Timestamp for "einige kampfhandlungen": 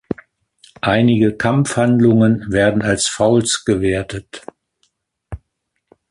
0.81-2.51